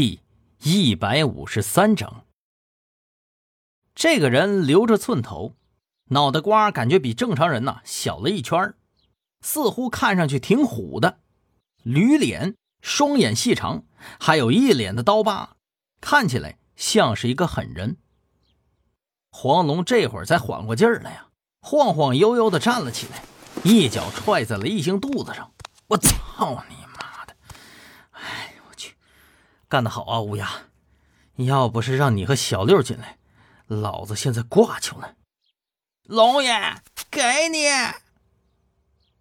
[0.00, 0.20] 第
[0.62, 2.24] 一百五十三章。
[3.96, 5.56] 这个人留着寸头，
[6.10, 8.74] 脑袋瓜感觉比正常人呐小了一圈
[9.40, 11.18] 似乎看上去挺虎的。
[11.82, 13.82] 驴脸，双眼细长，
[14.20, 15.56] 还有一脸的刀疤，
[16.00, 17.96] 看起来像是一个狠人。
[19.32, 21.26] 黄龙这会儿才缓过劲儿来呀，
[21.60, 23.24] 晃晃悠悠的站了起来，
[23.64, 25.52] 一脚踹在了异性肚子上。
[25.88, 26.77] 我操你！
[29.68, 30.48] 干得好啊，乌鸦！
[31.36, 33.18] 要不是让你和小六进来，
[33.66, 35.14] 老子现在挂球呢。
[36.04, 37.20] 龙爷，给
[37.50, 37.66] 你！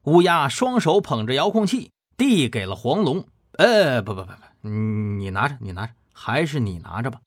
[0.03, 3.27] 乌鸦双手捧着遥控器，递给了黄龙。
[3.58, 7.20] 呃，不不不不，你拿着，你拿着，还是你拿着吧。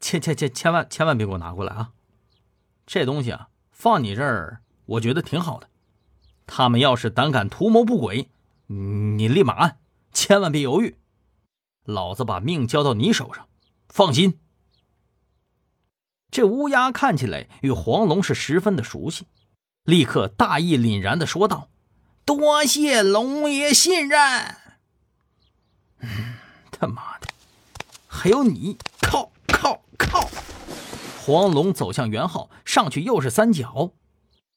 [0.00, 1.92] 千千千千万千万别给我拿过来啊！
[2.86, 5.68] 这东西啊，放你这儿，我觉得挺好的。
[6.44, 8.28] 他们要是胆敢图谋不轨，
[8.66, 9.78] 你立马按，
[10.12, 10.96] 千万别犹豫。
[11.84, 13.48] 老子把命交到你手上，
[13.88, 14.40] 放心。
[16.30, 19.26] 这乌鸦看起来与黄龙是十分的熟悉，
[19.84, 21.68] 立刻大义凛然的说道
[22.24, 24.18] ：“多谢龙爷信任。”
[26.00, 26.34] 嗯，
[26.70, 27.28] 他妈的，
[28.08, 28.76] 还有你！
[29.00, 30.28] 靠靠靠！
[31.20, 33.92] 黄龙走向袁浩，上去又是三脚。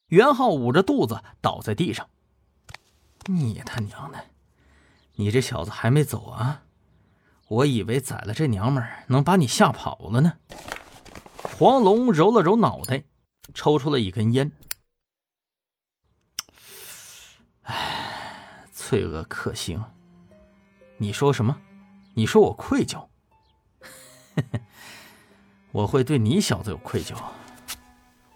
[0.08, 2.08] 袁浩捂着肚子倒在地上。
[3.26, 4.24] 你他娘的，
[5.14, 6.62] 你这小子还没走啊？
[7.48, 10.34] 我以为宰了这娘们儿能把你吓跑了呢。
[11.42, 13.02] 黄龙揉了揉脑袋，
[13.54, 14.52] 抽出了一根烟。
[17.62, 19.82] 唉，罪恶克星，
[20.98, 21.58] 你说什么？
[22.14, 23.06] 你说我愧疚？
[25.72, 27.14] 我会对你小子有愧疚，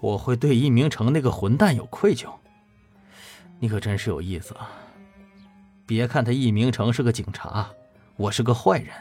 [0.01, 2.33] 我会对易明成那个混蛋有愧疚。
[3.59, 4.71] 你可真是有意思啊！
[5.87, 7.71] 别看他易明成是个警察。
[8.17, 8.95] 我是个坏人。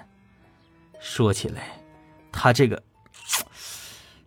[1.00, 1.80] 说起来，
[2.32, 2.82] 他这个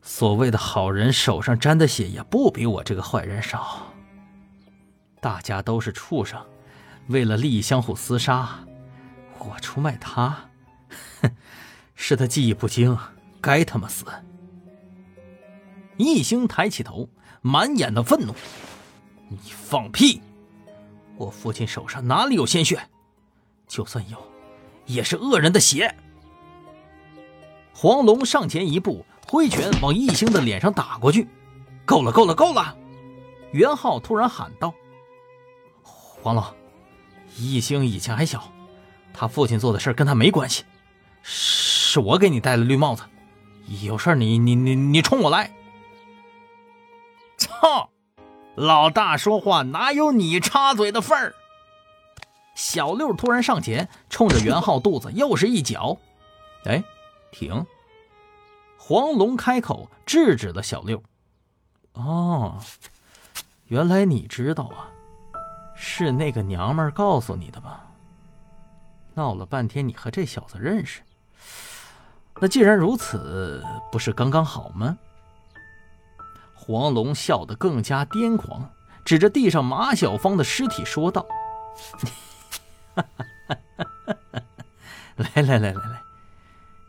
[0.02, 3.92] 所谓的好人手上沾的血也不比我这个坏人少。
[5.20, 6.45] 大家都是畜生，
[7.06, 8.58] 为了利益相互厮杀，
[9.39, 10.50] 我出卖他，
[11.22, 11.30] 哼，
[11.95, 12.98] 是他记忆不精，
[13.40, 14.05] 该他妈死。
[15.96, 17.08] 一星抬起头，
[17.40, 18.34] 满眼的愤怒
[19.30, 20.20] ：“你放屁！
[21.16, 22.90] 我父亲手上哪里有鲜血？
[23.68, 24.18] 就算有。”
[24.86, 25.95] 也是恶人的血。
[27.72, 31.28] 黄龙上前一步，挥拳往易星的脸上打过去。
[31.84, 32.77] 够了，够了，够了！
[33.52, 34.72] 袁浩突然喊道
[35.83, 36.45] ：“黄龙，
[37.36, 38.50] 易星以前还小，
[39.12, 40.64] 他父亲做的事跟他没关系，
[41.22, 43.02] 是我给你戴了绿帽子。
[43.83, 45.52] 有事你你你你冲我来！”
[47.36, 47.90] 操！
[48.55, 51.34] 老大说话哪有你插嘴的份儿？
[52.54, 55.96] 小六突然上前，冲着袁浩肚子又是一脚。
[56.64, 56.82] 哎，
[57.32, 57.64] 停！
[58.78, 61.02] 黄龙开口制止了小六。
[61.94, 62.58] 哦，
[63.66, 64.90] 原来你知道啊，
[65.74, 67.86] 是那个娘们告诉你的吧？
[69.14, 71.02] 闹了半天，你和这小子认识。
[72.40, 74.98] 那既然如此，不是刚刚好吗？
[76.52, 78.68] 黄龙笑得更加癫狂，
[79.04, 81.26] 指着地上马小芳的尸体说道。
[82.96, 83.06] 哈，
[85.16, 86.02] 来来来来来，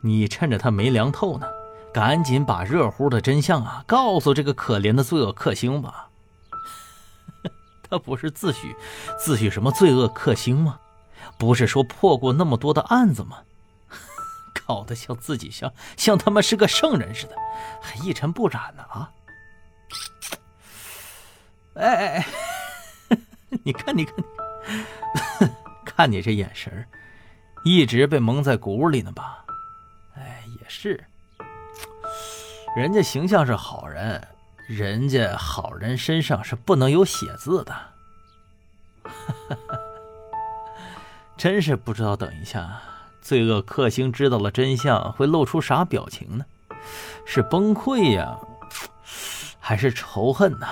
[0.02, 1.48] 你趁着他没凉透呢，
[1.94, 6.10] 赶紧把热乎的真相啊告诉这个可怜的罪恶克星吧。
[7.90, 8.76] 他不是自诩
[9.20, 10.80] 自诩什么罪恶克星吗？
[11.38, 13.40] 不是说破过那么多的案子吗？
[14.66, 17.36] 搞得像自己像像他妈是个圣人似的，
[17.82, 19.12] 还一尘不染呢啊！
[21.76, 22.26] 哎哎
[23.10, 23.18] 哎，
[23.64, 24.16] 你看你看。
[25.96, 26.86] 看你这眼神
[27.64, 29.46] 一直被蒙在鼓里呢吧？
[30.16, 31.02] 哎，也是，
[32.76, 34.28] 人家形象是好人，
[34.68, 37.74] 人家好人身上是不能有血字的。
[41.38, 42.82] 真是不知道，等一下
[43.22, 46.46] 罪恶克星知道了真相会露出啥表情呢？
[47.26, 48.38] 是崩溃呀，
[49.60, 50.68] 还是仇恨呢？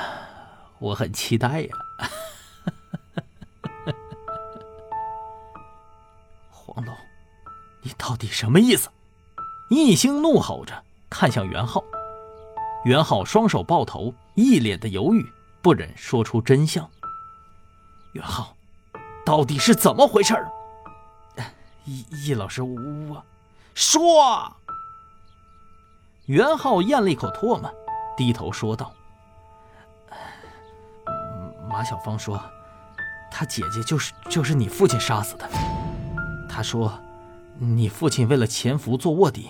[0.79, 1.69] 我很期待呀。
[7.81, 8.89] 你到底什么意思？
[9.69, 11.83] 一星怒吼着，看向袁浩。
[12.85, 15.31] 袁浩双手抱头，一脸的犹豫，
[15.61, 16.89] 不忍说出真相。
[18.13, 18.55] 袁浩，
[19.25, 20.35] 到底是怎么回事？
[21.85, 23.23] 易易老师，我
[23.73, 24.51] 说。
[26.27, 27.69] 袁浩咽了一口唾沫，
[28.15, 28.93] 低头说道
[31.69, 32.41] ：“马小芳说，
[33.29, 35.49] 他姐姐就是就是你父亲杀死的。
[36.53, 37.01] 他说。”
[37.59, 39.49] 你父亲为了潜伏做卧底，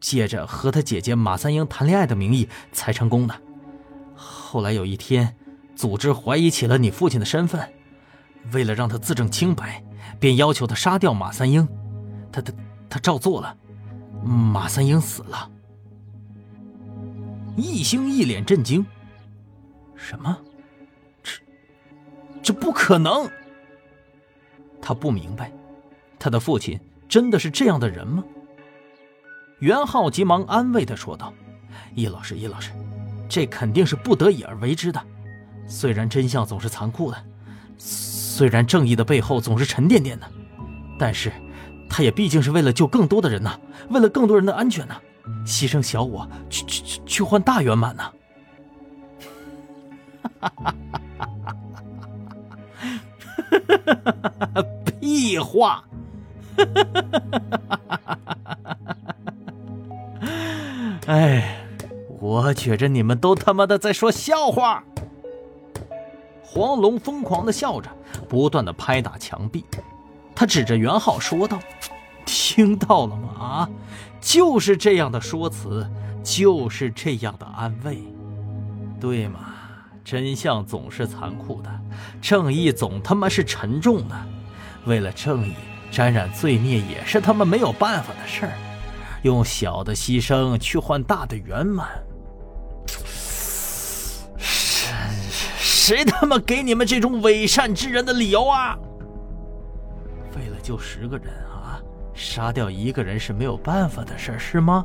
[0.00, 3.34] 借着和他姐姐马三英谈恋爱的名义才成功的。
[4.16, 5.36] 后来有一天，
[5.76, 7.70] 组织怀疑起了你父亲的身份，
[8.50, 9.84] 为了让他自证清白，
[10.18, 11.68] 便要求他杀掉马三英。
[12.32, 12.50] 他他
[12.88, 13.54] 他照做了，
[14.24, 15.50] 马三英死了。
[17.58, 18.84] 易兴一脸震惊
[19.94, 20.34] ：“什么？
[21.22, 21.32] 这
[22.42, 23.30] 这不可能！”
[24.80, 25.52] 他不明白，
[26.24, 28.24] 他的父亲真的是这样的人吗？
[29.58, 31.30] 袁浩急忙安慰他说道
[31.94, 32.70] ：“易老师，易老师，
[33.28, 34.98] 这肯定是不得已而为之的。
[35.66, 37.24] 虽然真相总是残酷的，
[37.76, 40.26] 虽然正义的背后总是沉甸甸的，
[40.98, 41.30] 但是
[41.90, 43.60] 他也毕竟是为了救更多的人呐，
[43.90, 44.96] 为了更多人的安全呐，
[45.44, 48.10] 牺牲小我去去去去换大圆满呐！”
[50.40, 50.74] 哈哈
[51.18, 51.54] 哈哈哈
[54.54, 54.62] 哈！
[54.98, 55.84] 屁话！
[61.06, 61.58] 哎，
[62.20, 64.82] 我觉着你们都他妈的在说笑话。
[66.42, 67.90] 黄龙疯狂的笑着，
[68.28, 69.64] 不断的拍打墙壁。
[70.34, 71.58] 他指着袁浩说道
[72.24, 73.28] ：“听到了吗？
[73.38, 73.68] 啊，
[74.20, 75.88] 就是这样的说辞，
[76.22, 78.02] 就是这样的安慰，
[79.00, 79.40] 对吗？
[80.04, 81.70] 真相总是残酷的，
[82.22, 84.16] 正义总他妈是沉重的。”
[84.86, 85.54] 为了正义，
[85.90, 88.52] 沾染罪孽也是他们没有办法的事儿。
[89.22, 91.88] 用小的牺牲去换大的圆满，
[94.36, 94.92] 谁
[95.56, 98.76] 谁他妈给你们这种伪善之人的理由啊？
[100.36, 101.80] 为了救十个人啊，
[102.12, 104.84] 杀掉一个人是没有办法的事儿，是吗？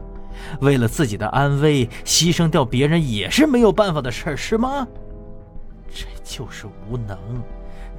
[0.62, 4.88] 为了自己的安危，牺牲掉别人也是没有办法的事儿，是吗？
[5.94, 7.18] 这就是无能，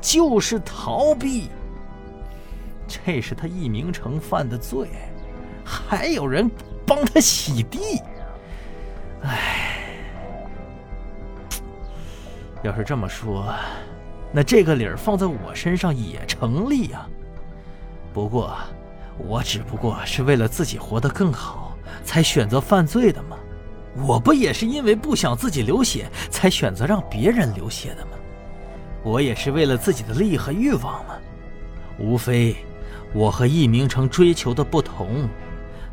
[0.01, 1.51] 就是逃避。
[2.91, 4.89] 这是他易明成犯的罪，
[5.65, 6.51] 还有人
[6.85, 8.03] 帮他洗地。
[9.23, 9.79] 唉，
[12.65, 13.55] 要是这么说，
[14.33, 17.07] 那这个理儿放在我身上也成立呀。
[18.13, 18.57] 不过，
[19.19, 23.37] 我只不过是为了自己活得更好，才选择犯罪的嘛。
[24.05, 28.13] 我不也是因为不想自己流血，才选择让别人流血的吗？
[29.05, 31.15] 我也是为了自己的利益和欲望嘛，
[31.99, 32.57] 无非。
[33.13, 35.29] 我和易明成追求的不同，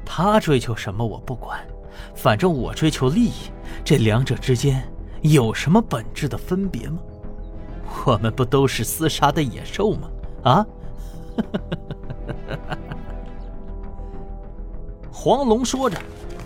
[0.05, 1.59] 他追求什么我不管，
[2.15, 3.33] 反正我追求利益，
[3.83, 4.87] 这两者之间
[5.21, 6.99] 有什么本质的分别吗？
[8.05, 10.09] 我们不都是厮杀的野兽吗？
[10.43, 10.65] 啊！
[15.11, 15.99] 黄龙说着，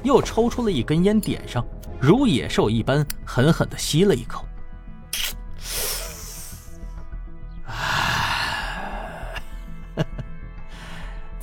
[0.03, 1.65] 又抽出了一根烟，点上，
[2.00, 4.45] 如野兽一般狠狠的吸了一口。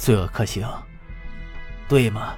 [0.09, 0.67] 罪恶可行，
[1.87, 2.35] 对吗？